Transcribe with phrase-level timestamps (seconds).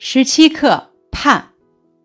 [0.00, 1.48] 十七课盼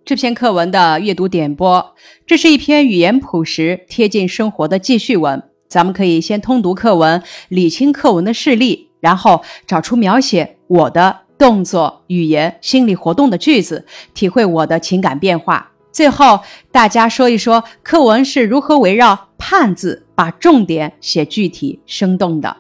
[0.04, 1.94] 这篇课文的阅读点播，
[2.26, 5.44] 这是一篇语言朴实、贴近生活的记叙文。
[5.68, 13.86] 咱们可以先通读课文，理清课文的事例，然后找出描写我的动作、语言、心理活动的句子，
[14.16, 15.72] 体会我的情感变化。
[15.92, 16.40] 最后，
[16.72, 22.58] 大家说一说课文是如何围绕“盼”字，把重点写具体、生动的。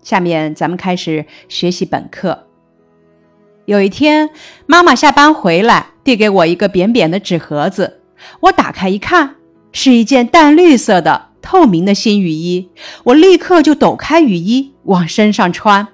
[0.00, 2.43] 下面咱们开始学习本课。
[3.66, 4.30] 有一天，
[4.66, 8.00] 妈妈下班回来，递给我一个扁扁的纸盒子。
[8.40, 9.36] 我打开一看，
[9.72, 12.68] 是一件淡绿色的透明的新雨衣。
[13.04, 15.88] 我立刻就抖开雨衣往身上穿。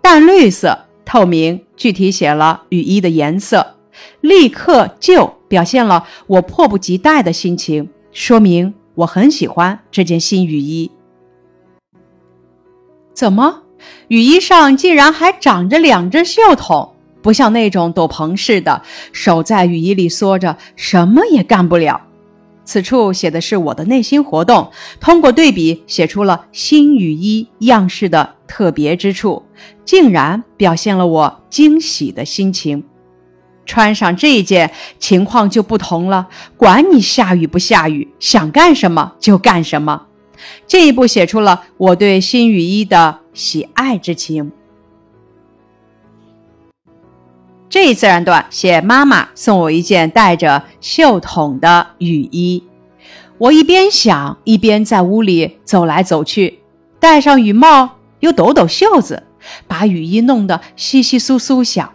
[0.00, 3.76] 淡绿色、透明，具体写了雨衣的颜色。
[4.22, 10.90] 立刻就表现了我迫不及待的心情，说明我很喜欢这件新雨衣。
[13.12, 13.64] 怎么？
[14.08, 22.00] 雨衣上竟然还长着两只袖筒，不像那种斗篷似的，手在雨衣里缩着，什么也干不了。
[22.64, 29.44] 此处写的是我的内心活动，通过对比写出了新雨衣样式的特别之处，
[29.84, 32.84] 竟然表现了我惊喜的心情。
[33.66, 40.06] 穿上这一件，情况就不同了，管你下雨不下雨，想干什么就干什么。
[40.66, 44.52] 进一步写出了我对新雨衣的喜爱之情。
[47.68, 52.64] 这一自然段写妈妈送我一件带着袖筒的雨衣，
[53.38, 56.58] 我一边想一边在屋里走来走去，
[56.98, 59.22] 戴上雨帽又抖抖袖子，
[59.68, 61.92] 把雨衣弄得稀稀疏疏响。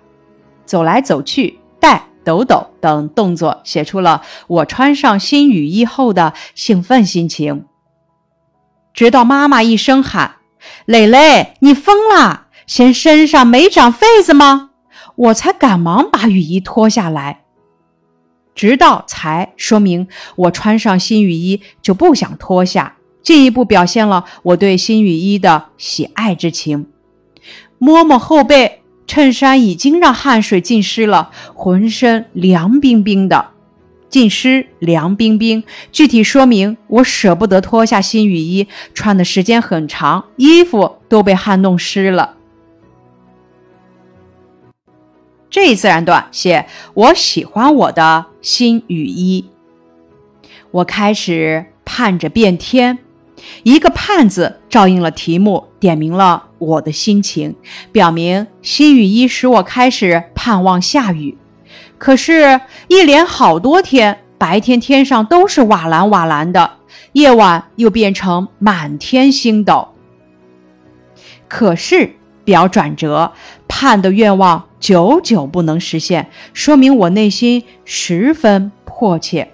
[0.65, 7.65] 走来走去、戴、抖抖等动作，写出了我穿上新雨衣后的兴奋心情。
[8.93, 10.37] 直到妈妈一声喊
[10.85, 12.47] ：“蕾蕾，你疯了？
[12.67, 14.71] 嫌身上没长痱子吗？”
[15.15, 17.43] 我才赶忙把雨衣脱下来。
[18.53, 26.87] 直到才说明我穿上新雨衣就不想脱下，进一步表现了我对新雨衣的喜爱之情。
[27.77, 33.51] 摸摸后背，衬衫已经让汗水浸湿了，浑身凉冰冰的。
[34.09, 42.37] 浸湿凉冰冰，具体说明我舍不得脱下新雨衣，穿的时间很长，衣服都被汗弄湿了。
[45.49, 49.45] 这一自然段写我喜欢我的新雨衣，
[50.71, 52.99] 我开始盼着变天，
[53.63, 57.55] 一个盼字照应了题目，点明了我的心情，
[57.93, 61.37] 表明新雨衣使我开始盼望下雨。
[62.05, 66.69] 可是，一连好多天，白天天上都是瓦蓝瓦蓝的，
[67.13, 69.87] 夜晚又变成满天星斗。
[71.47, 73.33] 可是，表转折，
[73.67, 79.51] 盼的愿望久久不能实现，说明我内心十分迫切。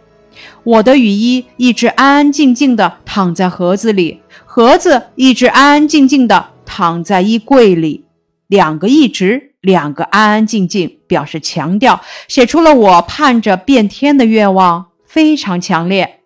[0.66, 8.03] 我的雨衣一直安安静静地躺在盒子里，盒子一直安安静静地躺在衣柜里，
[8.47, 9.50] 两个一直。
[9.61, 16.22] 两个安安静静，表示强调，写出了我盼着变天的愿望，非常强烈。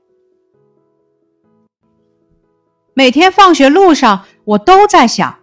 [2.93, 5.39] 每天放学路上，我都在想：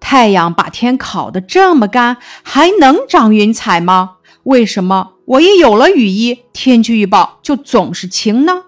[0.00, 4.16] 太阳把天烤得这么干，还能长云彩吗？
[4.42, 8.64] 为什么我一有了雨衣，天气预报就总是晴呢？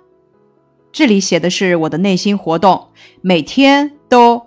[0.92, 2.90] 这里写的是我的内心活动，
[3.22, 3.98] 每天。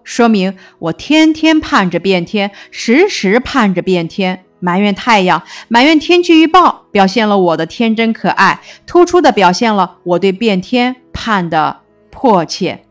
[0.06, 12.84] 说明我天天盼着变天，时时盼着变天，埋怨太阳，埋怨天气预报，表现了我的天真可爱，突出的表现了我对变天盼的迫切。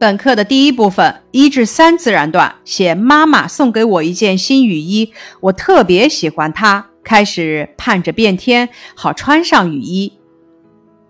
[0.00, 10.12] 本课的第一部分一至三自然段写妈妈送给我一件新雨衣，我特别喜欢它，开始盼着变天，好穿上雨衣。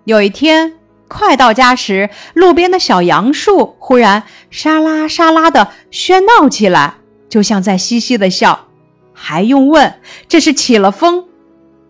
[0.05, 0.78] 有一天。
[1.09, 6.95] 快到家时，路边的小杨树忽然沙拉沙拉的喧闹起来，
[7.29, 8.69] 就像在嘻嘻的笑，
[9.13, 11.25] 还用问这是起了风。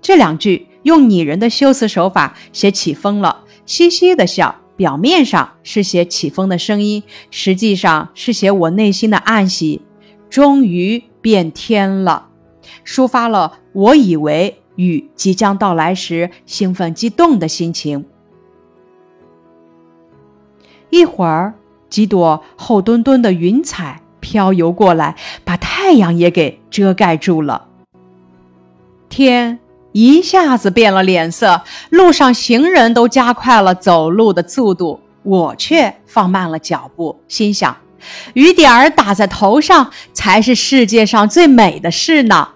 [0.00, 9.82] 这两句用拟人的修辞手法写起风了，嘻嘻的笑，表面上是写起风的声音，实际上是写我内心的暗喜，
[10.31, 12.28] 终于变天了，
[12.87, 18.04] 抒发了我以为雨即将到来时兴奋激动的心情。
[20.90, 21.55] 一会儿，
[21.88, 27.67] 几朵厚墩墩的云彩飘游过来，把太阳也给遮盖住了。
[29.08, 29.58] 天
[29.93, 37.76] 一下子变了脸色，路上行人都加快了走路的速度，我却放慢了脚步，心想：
[38.34, 42.49] 雨点儿打在头上才是世界上最美的事呢。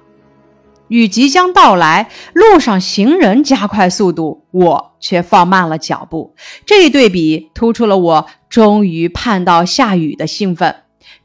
[0.92, 6.34] 雨即将到来，路上行人加快速度，我却放慢了脚步。
[6.66, 10.76] 这一对比突出了我终于盼到下雨的兴奋。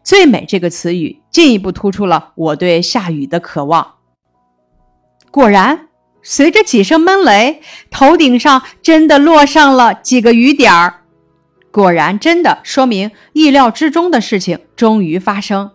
[0.02, 3.96] 最美这个词语进一步突出了我对下雨的渴望。
[5.32, 5.90] 果然，
[6.24, 7.62] 随着几声闷雷，
[7.92, 11.02] 头顶上真的落上了几个雨点儿。
[11.72, 15.72] 果然，真的说明意料之中的事情终于发生。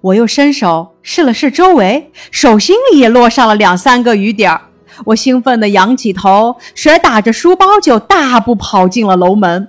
[0.00, 4.62] 我又伸手试了试周围，手心里也落上了两三个雨点儿。
[5.04, 9.68] 我兴奋地仰起头，甩打着书包就大步跑进了楼门。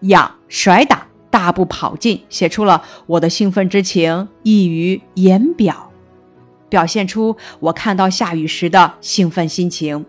[0.00, 5.90] 仰甩打大步跑进，写出了我的兴奋之情溢于言表，
[6.68, 10.04] 表现出我看到下雨时的兴奋心情。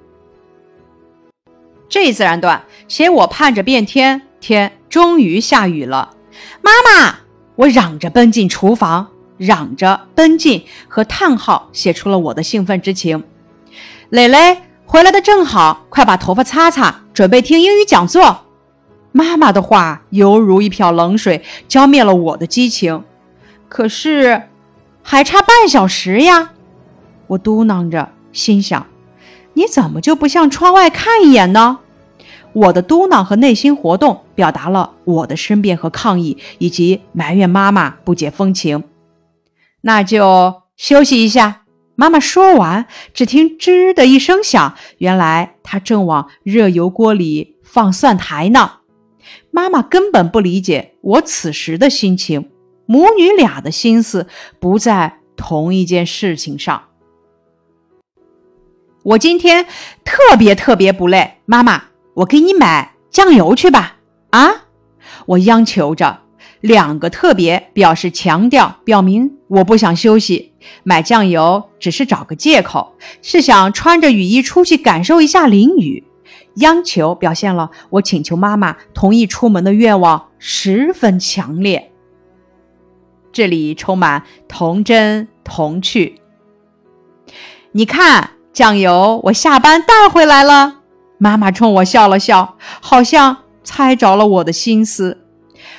[1.87, 6.15] 这一自然段写我盼着变天，天终于下雨了。
[6.63, 7.19] 妈妈，
[7.55, 9.07] 我嚷着奔进厨房。
[9.35, 13.23] 嚷着奔进和叹号写出了我的兴奋之情。
[14.09, 18.45] 蕾蕾回来的正好，快把头发擦擦，准备听英语讲座。
[19.11, 23.03] 妈妈的话犹如一瓢冷水，浇灭了我的激情。
[23.67, 24.43] 可是
[25.01, 26.51] 还差半小时呀，
[27.27, 28.85] 我嘟囔着，心想：
[29.53, 31.79] 你怎么就不向窗外看一眼呢？
[32.53, 38.83] 我的嘟囔和内心活动表达了我的申辩和抗议，以及埋怨妈妈不解风情。
[39.81, 41.61] 那就休息一下。
[41.95, 48.79] 妈妈说完，只听“吱”的一声响，原来她正往热油锅里放蒜苔呢。
[49.51, 52.49] 妈妈根本不理解我此时的心情，
[52.87, 54.25] 母女俩的心思
[54.59, 56.85] 不在同一件事情上。
[59.03, 59.67] 我今天
[60.03, 61.83] 特别特别不累，妈妈，
[62.15, 63.97] 我给你买酱油去吧。
[64.31, 64.65] 啊！
[65.25, 66.21] 我央求着。
[66.61, 70.53] 两个特别表示强调，表明我不想休息。
[70.83, 76.05] 买酱油只是找个借口，是想穿着雨衣出去感受一下淋雨。
[76.55, 81.91] 央求表现了我请求妈妈同意出门的愿望十分强烈。
[83.33, 86.21] 这里充满童真童趣。
[87.73, 90.82] 你看，酱油我下班带回来了。
[91.17, 95.19] 妈妈冲我笑了笑，好像猜着了我的心思。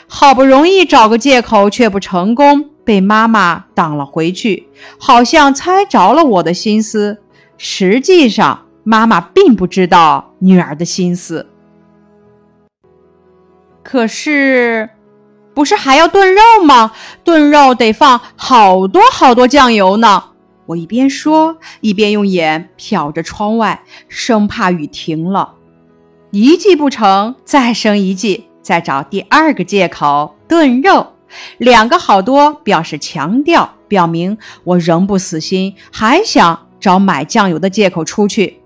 [0.08, 7.18] 好不容易找个借口却不成功，被妈妈挡了回去，好像猜着了我的心思。
[7.56, 11.46] 实际上，妈妈并不知道女儿的心思。
[13.82, 14.90] 可是，
[15.54, 16.92] 不是还要炖肉吗？
[17.22, 20.24] 炖肉得放好多好多酱油呢。
[20.66, 25.54] 我一边说，一边用眼瞟着窗外，生怕雨停了。
[26.30, 28.46] 一计不成，再生一计。
[28.62, 31.12] 再找第二个借口炖肉，
[31.58, 38.62] 两个好多表示强调，表明我仍不死心，还想找买酱油的借口出去。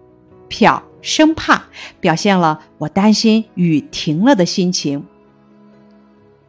[0.48, 1.64] 瞟生怕
[2.00, 5.04] 表现了我担心雨停了的心情。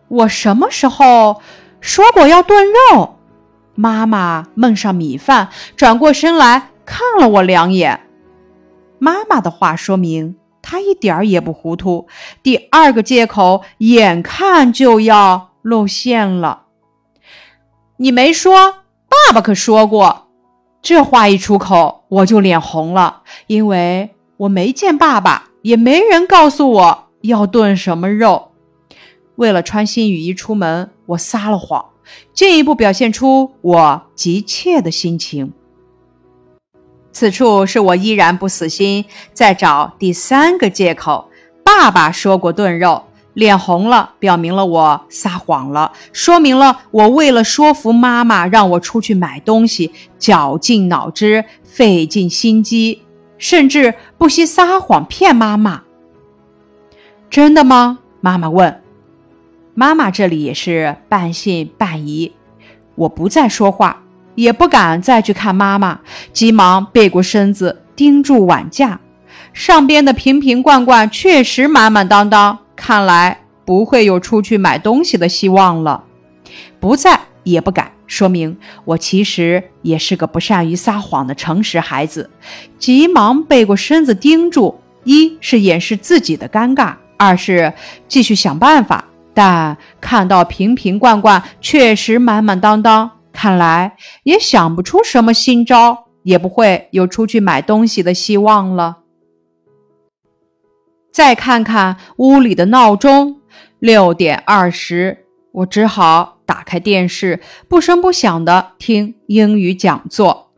[0.07, 1.42] 我什么时候
[1.81, 3.19] 说过要炖肉？
[3.79, 5.47] 妈妈焖上米饭，
[5.77, 8.01] 转过身来看了我两眼。
[8.97, 10.35] 妈妈的话说明。
[10.61, 12.07] 她一点儿也不糊涂，
[12.43, 16.63] 第二个借口眼看就要露馅了。
[17.95, 20.27] 你没说，爸爸可说过。
[20.81, 28.51] 这话一出口，我就脸红了，因为我没见爸爸，也没人告诉我要炖什么肉。
[29.38, 31.83] 为了穿新雨衣出门，我撒了谎，
[32.34, 35.54] 进一步表现出我急切的心情。
[37.12, 41.30] 此处是我依然不死心，再找第三个借口。
[41.63, 53.01] 爸爸说过炖肉，脸红了，表明了我撒谎了，说明了我为了说服妈妈让我出去买东西，绞尽脑汁，费尽心机，
[53.38, 55.84] 甚至不惜撒谎骗妈妈。
[57.30, 58.00] 真的吗？
[58.22, 58.82] 妈妈问。
[59.79, 62.33] 妈妈这里也是半信半疑。
[62.95, 64.03] 我不再说话。
[64.36, 66.00] 也不敢再去看妈妈，
[66.33, 69.00] 急忙背过身子，盯住碗架，
[69.53, 76.03] 上边的瓶瓶罐罐确实满满当当，看来不会有出去买东西的希望了。
[76.79, 82.29] 不在也不敢，说明我其实也是个不善于撒谎的诚实孩子。
[82.77, 87.74] 急忙背过身子，盯住，一是掩饰自己的尴尬，二是
[88.07, 89.05] 继续想办法。
[89.39, 93.10] 但看到瓶瓶罐罐确实满满当当。
[93.31, 98.98] 看来也想不出什么新招，也不会有出去买东西的希望了。
[101.13, 103.39] 再看看屋里的闹钟，
[103.79, 110.51] 六点二十，我只好打开电视，不声不响的听英语讲座。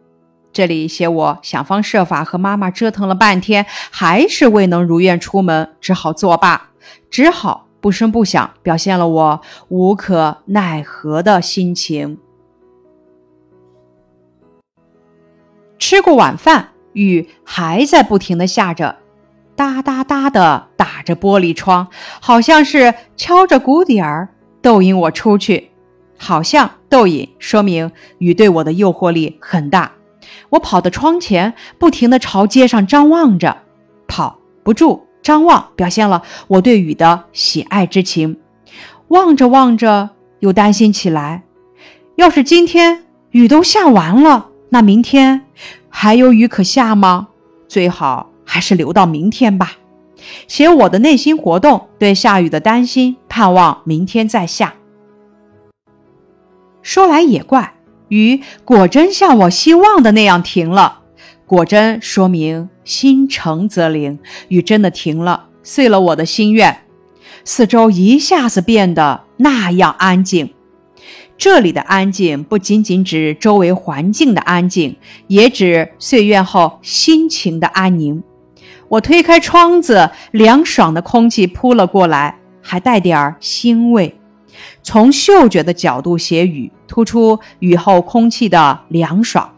[0.51, 6.71] 这里写我想方设法和妈妈折腾了半天，还是未能如愿出门，只好作罢，
[7.11, 12.19] 只好不声不响，表现了我无可奈何的心情。
[15.79, 18.97] 吃过晚饭，雨还在不停的下着，
[19.55, 21.87] 哒哒哒的打着玻璃窗，
[22.21, 24.29] 好像是敲着鼓点儿，
[24.61, 25.71] 逗引我出去。
[26.17, 29.93] 好像逗引，说明雨对我的诱惑力很大。
[30.51, 33.57] 我跑到窗前，不停地朝街上张望着，
[34.07, 38.37] 跑不住，张望表现了我对雨的喜爱之情。
[39.09, 41.43] 望着望着，又担心起来：
[42.15, 45.45] 要是今天雨都下完了，那明天
[45.89, 47.27] 还有雨可下吗？
[47.67, 49.73] 最好还是留到明天吧。
[50.47, 54.75] 写我的内心活动，对下雨的担心，盼望明天再下。
[56.81, 57.73] 说来也怪。
[58.07, 60.99] 雨果真像我希望的那样停了，
[61.45, 64.19] 果真说明心诚则灵。
[64.49, 66.77] 雨真的停了，遂了我的心愿。
[67.43, 70.53] 四周一下子变得那样安静。
[71.37, 74.95] 这里的安静不仅仅指周围环境的安静，
[75.25, 78.21] 也指岁月后心情的安宁。
[78.87, 84.15] 我推开窗子，凉爽的空气扑了过来，还带点儿腥味。
[84.83, 89.51] 从嗅觉的角度写雨，突出雨后空气的凉爽。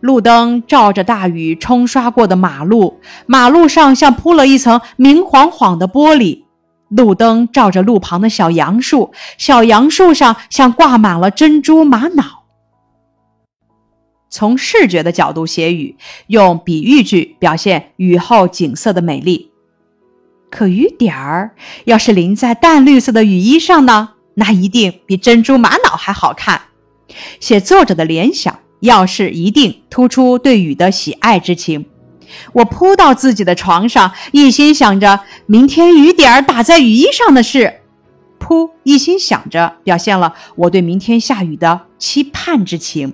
[0.00, 6.44] 路灯照着大雨冲刷过的马路，马路上像铺了一层明晃晃的玻璃。
[6.88, 12.44] 路灯照着路旁的小杨树，小杨树上像挂满了珍珠玛瑙。
[14.30, 15.96] 从视觉的角度写雨，
[16.28, 19.50] 用比喻句表现雨后景色的美丽。
[20.50, 24.10] 可雨点儿要是淋在淡绿色的雨衣上呢？
[24.34, 26.60] 那一定比珍珠玛瑙还好看。
[27.40, 31.86] 写作者的联想，要是一定突出对雨的喜爱之情。
[32.52, 37.80] 我扑到自己的床上，一心想着明天雨点儿打在雨衣上的事。
[38.38, 43.12] 扑，一心想着，表现了我对明天下雨的期盼之情。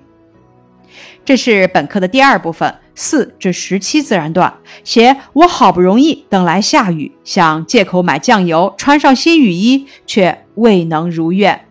[1.25, 4.53] 这是本课的第二部分，四至十七自然段。
[4.83, 11.65] 写我好不容易等来下雨，想借口买酱油，穿上新雨衣，却未能如愿。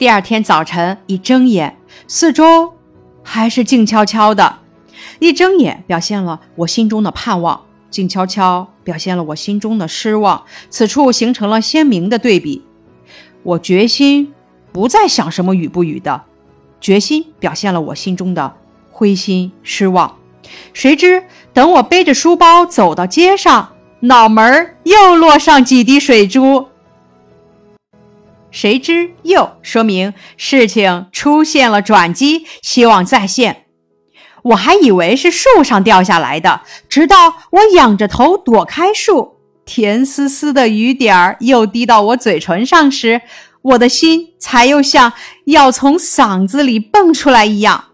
[0.00, 1.76] 第二天早晨一睁眼，
[2.08, 2.72] 四周
[3.22, 4.60] 还是静悄悄的。
[5.18, 10.42] 一睁眼，表现了我心中的盼望；静悄悄，表现了我心中的失望。
[10.70, 12.64] 此处形成了鲜明的对比。
[13.42, 14.32] 我决心
[14.72, 16.22] 不再想什么雨不雨的。
[16.80, 18.54] 决心表现了我心中的
[18.90, 20.16] 灰心失望，
[20.72, 26.69] 谁知等我背着书包走到街上，脑门儿又落上几滴水珠。
[28.50, 33.66] 谁知又说明事情出现了转机，希望再现。
[34.42, 43.22] 我还以为是树上掉下来的，直到我仰着头躲开树，甜丝丝的雨点儿又滴到我嘴唇上时。
[43.62, 45.12] 我的心才又像
[45.44, 47.84] 要从嗓子里蹦出来一样，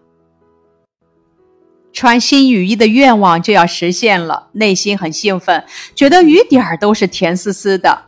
[1.91, 8.06] 穿新雨衣的愿望就要实现了，内心很兴奋，觉得雨点儿都是甜丝丝的。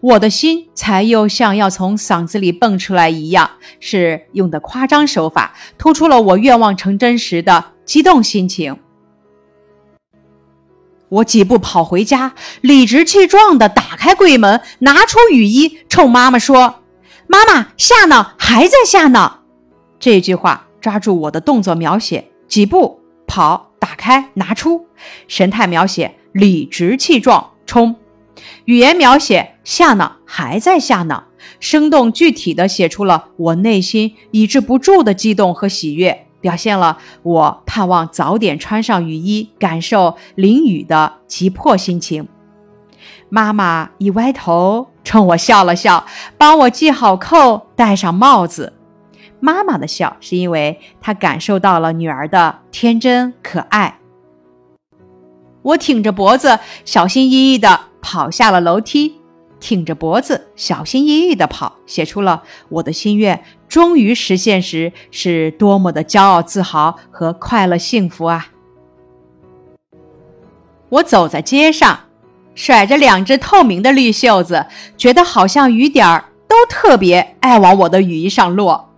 [0.00, 3.50] 我的心才又像要从嗓子里蹦出来一样，
[3.80, 8.78] 是用的夸张手法，突出了我愿望成真时的激动心情。
[11.10, 16.82] 我几步跑回家，理直气壮地打开柜门，拿出雨衣，冲妈妈说
[17.28, 19.40] ：“妈妈，下呢，还在下呢。”
[20.00, 24.86] 这句话抓住我的动作描写：几步跑，打开，拿出；
[25.28, 27.94] 神态描写：理直气壮，冲；
[28.64, 31.24] 语言描写：下呢，还在下呢。
[31.60, 36.26] 生动具体地写出了我内心抑制不住的激动和喜悦。
[36.40, 42.28] 表现了我盼望早点穿上雨衣，感受淋雨的急迫心情。
[43.30, 46.04] 妈妈一歪头，冲我笑了笑，
[46.36, 48.74] 帮我系好扣，戴上帽子。
[49.40, 53.98] 妈妈的笑是因为她感受到了女儿的天真可爱。
[55.62, 59.22] 我挺着脖子，小心翼翼地跑下了楼梯。
[59.60, 68.48] 挺着脖子，小心翼翼地跑，写出了我的心愿终于实现时是多么的骄傲、自豪和快乐、幸福啊！
[70.90, 72.00] 我走在街上，
[72.54, 74.66] 甩着两只透明的绿袖子，
[74.98, 78.90] 觉得好像雨点儿都特别爱往我的雨衣上落。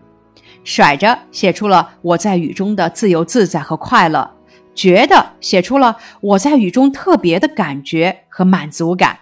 [0.64, 4.32] 甩着写出了我在雨中的自由自在和快乐，
[4.76, 9.21] 觉得写出了我在雨中特别的感觉和满足感。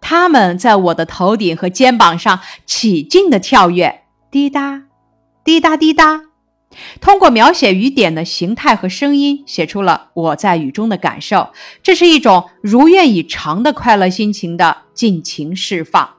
[0.00, 4.82] 他们在我的头顶和肩膀上起劲的跳跃，滴答，
[5.42, 6.20] 滴答滴答，
[7.00, 11.50] 通过描写雨点的形态和声音，写出了我在雨中的感受。
[11.82, 16.10] 这是一种如愿以偿的快乐心情的尽情释放。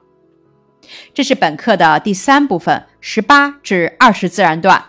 [1.14, 4.86] 这是本课的第三部分，十八至二十自然段，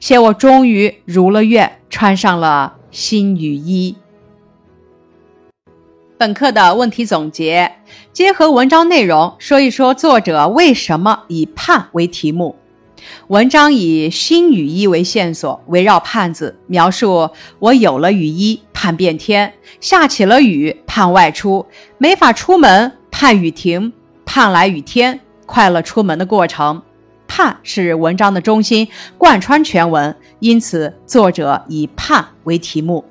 [0.00, 3.94] 写我终于如了愿，穿上了新雨衣。
[6.16, 7.70] 本课的问题总结，
[8.12, 12.56] 结合文章内容说一说作者为什么以盼为题目。
[13.28, 17.30] 文章以新雨衣为线索，围绕“盼”字描述
[17.60, 21.66] 我有了雨衣，盼变天；下起了雨，盼外出；
[21.98, 23.92] 没法出门，盼雨停；
[24.24, 26.82] 盼来雨天，快乐出门的过程。
[27.38, 33.04] 盼是文章的中心，贯穿全文，因此作者以盼为题目。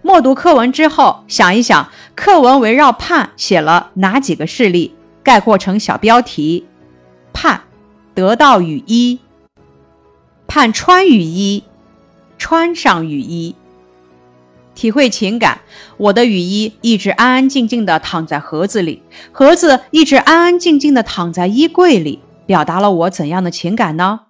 [0.00, 6.64] 默读课文之后，想一想课文围绕盼写了哪几个事例，概括成小标题：
[7.32, 7.62] 盼
[8.14, 9.18] 得到雨衣，
[10.46, 11.64] 盼穿雨衣，
[12.38, 13.56] 穿上雨衣。
[14.76, 15.62] 体会情感，
[15.96, 24.20] 我的雨衣一直安安静静地躺在盒子里，盒子一直安安静静地躺在衣柜里，表达了我怎样的情感呢？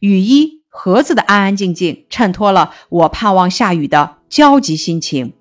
[0.00, 4.16] 雨衣、盒子的安安静静，衬托了我盼望下雨的。
[4.28, 5.34] 焦急心情。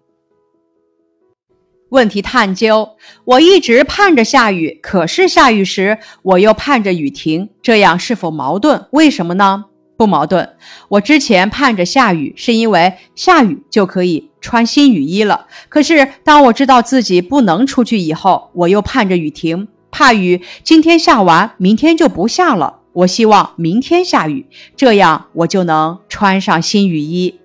[1.91, 8.87] 问题探究：我一直盼着下雨，可是下雨时我又盼着雨停，这样是否矛盾？
[8.91, 9.65] 为什么呢？
[9.97, 10.57] 不矛盾。
[10.89, 15.47] 我之前盼着下雨，是因为下雨就可以穿新雨衣了。
[15.69, 22.79] 可是当我知道自己不能出去以后，我又盼着雨停，怕雨今天下完，明天就不下了。
[22.93, 24.45] 我希望明天下雨，
[24.75, 27.39] 这样我就能穿上新雨衣。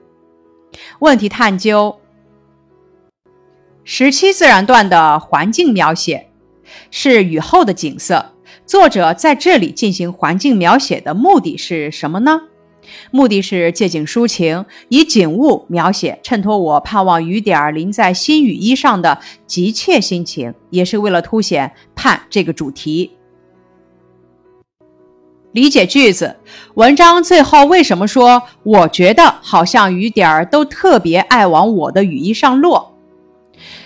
[0.98, 1.98] 问题探究：
[3.84, 6.28] 十七自然段的环境描写
[6.90, 8.32] 是雨后的景色。
[8.64, 12.40] 作者在这里进行环境描写的目的是什么呢？
[13.10, 23.12] 目的是借景抒情，以景物描写衬托我盼望雨点儿淋在新雨衣上的急切心情，也是为了凸显盼这个主题。
[25.52, 26.36] 理解句子，
[26.74, 32.94] 文章最后为什么说我觉得好像雨点儿都特别爱往我的雨衣上落？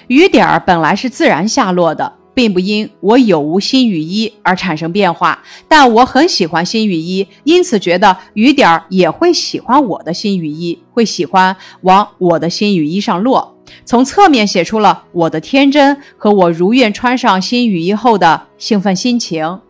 [0.08, 5.42] 雨点儿本来是自然下落的，并不因我有无新雨衣而产生变化。
[5.68, 13.56] 但我很喜欢新雨衣，因此觉得雨点儿也会喜欢我的新雨衣，会喜欢往我的新雨衣上落。
[13.84, 19.60] 从侧面写出了我的天真和我如愿穿上新雨衣后的兴奋心情。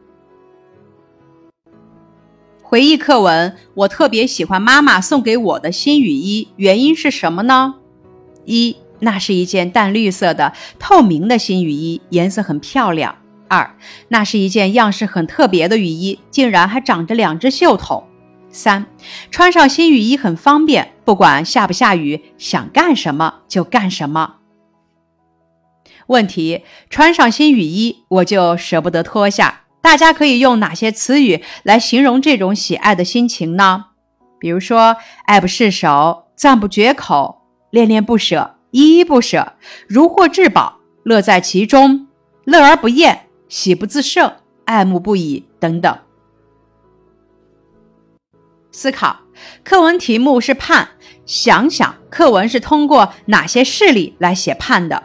[2.63, 7.75] 回忆课文，我特别喜欢妈妈送给我的新雨衣，原因是什么呢？
[8.45, 13.17] 一，那是一件淡绿色的透明的新雨衣，颜色很漂亮。
[13.49, 13.75] 二，
[14.09, 18.05] 那是一件样式很特别的雨衣，竟然还长着两只袖筒。
[18.53, 18.87] 三，
[19.31, 24.37] 穿上新雨衣很方便，不管下不下雨，想干什么就干什么。
[26.07, 29.63] 问题：穿上新雨衣，我就舍不得脱下。
[29.81, 33.87] 大家可以用哪些词语来形容这种喜爱的心情呢？
[34.39, 39.55] 比如说，爱不释手、赞不绝口、恋恋不舍、依依不舍、
[39.87, 42.09] 如获至宝、乐在其中、
[42.45, 44.33] 乐而不厌、喜不自胜、
[44.65, 45.99] 爱慕不已等等。
[48.73, 49.21] 思考
[49.65, 50.89] 课文题目是盼，
[51.27, 55.03] 想想课文是通过哪些事例来写盼的？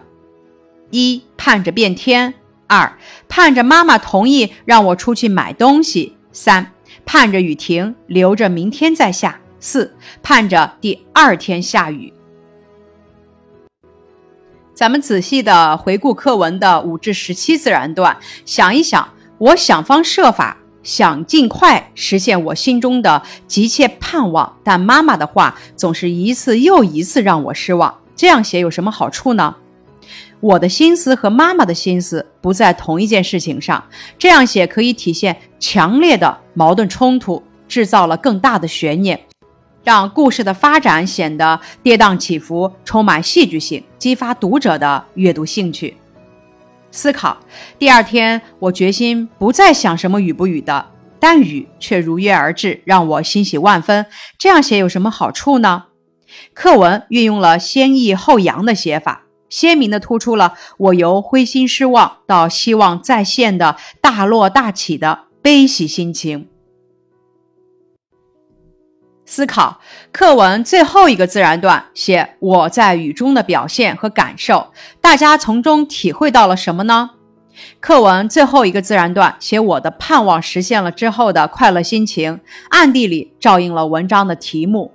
[0.92, 2.34] 一盼着变天。
[2.68, 2.98] 二
[3.28, 6.18] 盼着妈妈同意让我出去买东西。
[6.32, 6.72] 三
[7.06, 9.40] 盼着雨停，留着明天再下。
[9.60, 12.12] 四盼着第二天下雨。
[14.76, 19.08] 咱们仔细的回顾课文的五至十七自然段，想一想，
[19.38, 28.02] 我想方设法想尽快实现我心中的急切盼望，但妈妈的话总是一次又一次让我失望。
[28.18, 29.56] 这样写有什么好处呢？
[30.42, 33.82] 我的心思和妈妈的心思不在同一件事情上，
[34.20, 39.22] 这样写可以体现强烈的矛盾冲突，制造了更大的悬念，
[39.86, 45.96] 让故事的发展显得跌宕起伏，充满戏剧性，激发读者的阅读兴趣。
[46.92, 47.38] 思考。
[47.78, 50.88] 第二天，我决心不再想什么雨不雨的，
[51.20, 54.08] 但雨却如约而至，让我欣喜万分。
[54.40, 55.86] 这样写有什么好处呢？
[56.56, 59.22] 课文运用了先抑后扬的写法。
[59.48, 66.48] 鲜明地突出了我由灰心失望到希望再现的大落大起的悲喜心情。
[69.26, 69.80] 思考
[70.12, 77.10] 课文最后一个自然段，写我在雨中的表现和感受，大家从中体会到了什么呢？
[77.80, 84.92] 课文最后一个自然段写我的盼望实现了之后的快乐心情，暗地里照应了文章的题目。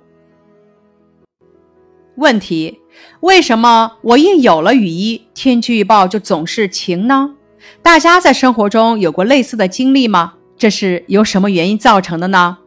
[2.15, 2.79] 问题：
[3.21, 7.35] 为什么我一有了雨衣，天气预报就总是晴呢？
[7.81, 10.35] 大家在生活中有过类似的经历吗？
[10.57, 12.59] 这是由什么原因造成的呢？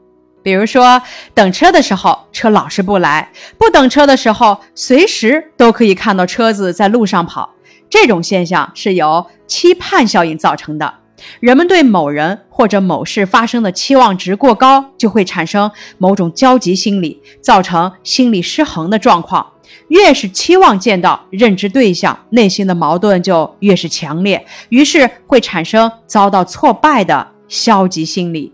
[0.44, 1.02] 比如说，
[1.34, 3.26] 等车的时候车老是不来；
[3.58, 7.50] 不等车的时候，随时都可以看到车子在路上跑。
[7.90, 10.94] 这种现象是由期盼效应造成的。
[11.40, 19.52] 人们对某人或者某事发生的期望值过高，就会产生某种焦急心理，造成心理失衡的状况。
[19.88, 28.52] 越是期望见到认知对象，内心的矛盾就越是强烈，于是会产生遭到挫败的消极心理。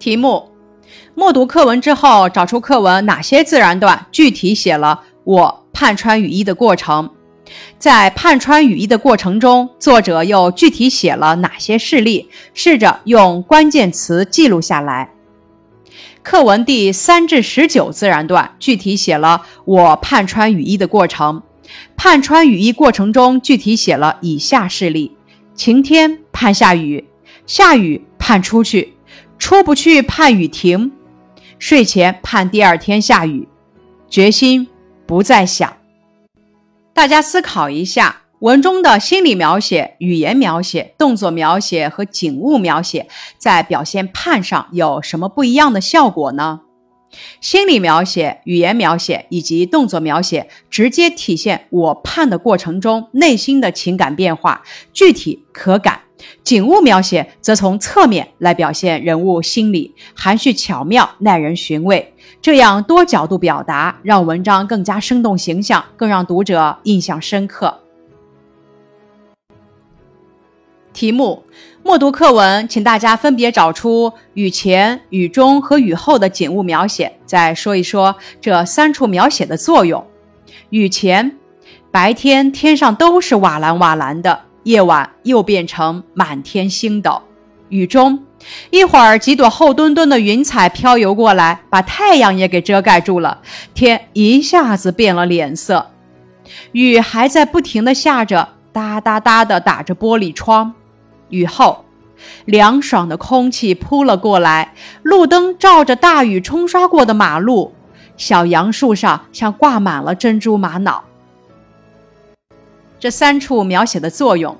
[0.00, 0.48] 题目：
[1.14, 7.10] 默读课文之后，找出课文哪些自然段具体写了我盼穿雨衣的过程。
[7.78, 12.30] 在盼穿雨衣的过程中，作者又具体写了哪些事例？
[12.54, 15.10] 试着用关键词记录下来。
[16.22, 21.42] 课文第三至十九自然段具体写了我盼穿雨衣的过程。
[21.98, 25.14] 盼穿雨衣过程中，具体写了以下事例：
[25.54, 27.06] 晴天盼下雨，
[27.44, 28.94] 下雨盼出去，
[29.40, 30.92] 出不去盼雨停，
[31.58, 33.48] 睡前盼第二天下雨，
[34.08, 34.68] 决心
[35.06, 35.76] 不再想。
[36.92, 46.60] 大家思考一下，文中的心理描写、语言描写、动作描写和景物描写，在表现盼上有什么不一样的效果呢？
[47.40, 56.02] 心理描写、语言描写以及动作描写，直接体现我盼的过程中内心的情感变化，具体可感。
[56.42, 62.14] 景物描写则从侧面来表现人物心理，含蓄巧妙，耐人寻味。
[62.42, 67.80] 这样多角度表达，让文章更加生动形象，更让读者印象深刻。
[70.92, 71.44] 题目：
[71.84, 80.04] 默读课文，请大家分别找出雨前、雨中和雨后的景物描写，再说一说这三处描写的作用。
[80.70, 81.38] 雨前，
[81.90, 84.40] 白天天上都是瓦蓝瓦蓝的。
[84.64, 87.22] 夜晚又变成满天星斗，
[87.68, 88.24] 雨中
[88.70, 93.40] 一会儿几朵厚墩墩的云彩飘游过来，把太阳也给遮盖住了，
[93.74, 95.90] 天一下子变了脸色。
[96.72, 100.74] 雨还在不停地下着，哒哒哒地打着玻璃窗。
[101.28, 101.84] 雨后，
[102.44, 107.72] 凉爽的空气扑了过来，路灯照着大雨冲刷过的马路，
[108.16, 111.04] 小杨树上像挂满了珍珠玛瑙。
[113.00, 114.56] 这三处描写的作用，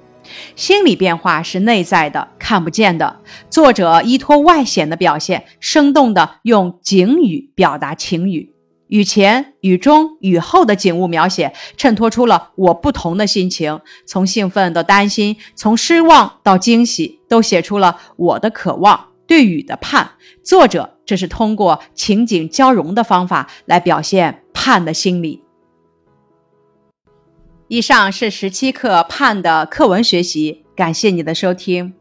[0.56, 3.20] 心理变化是内在的、看不见的。
[3.50, 8.54] 作者依托外显的表现，生动地用景语表达情语。
[8.88, 20.12] 雨前、雨中、雨后的景物描写，衬托出了我不同的心情，从兴奋到担心，从失望到惊喜，都写出了我的渴望、对雨的盼。
[20.42, 25.42] 作者这是通过情景交融的方法来表现盼的心理。
[27.72, 31.94] 以上是十七课盼的课文学习，感谢你的收听。